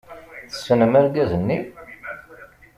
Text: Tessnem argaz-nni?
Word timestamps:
Tessnem 0.51 0.93
argaz-nni? 0.99 1.59